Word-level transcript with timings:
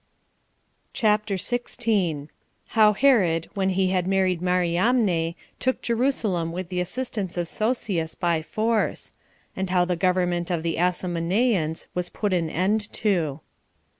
CHAPTER 0.93 1.37
16. 1.37 2.29
How 2.69 2.93
Herod, 2.93 3.49
When 3.53 3.69
He 3.69 3.89
Had 3.89 4.07
Married 4.07 4.41
Mariamne 4.41 5.35
Took 5.59 5.79
Jerusalem 5.83 6.51
With 6.51 6.69
The 6.69 6.79
Assistance 6.79 7.37
Of 7.37 7.47
Sosius 7.47 8.15
By 8.15 8.41
Force; 8.41 9.13
And 9.55 9.69
How 9.69 9.85
The 9.85 9.95
Government 9.95 10.49
Of 10.49 10.63
The 10.63 10.77
Asamoneans 10.79 11.87
Was 11.93 12.09
Put 12.09 12.33
An 12.33 12.49
End 12.49 12.91
To. 12.93 13.41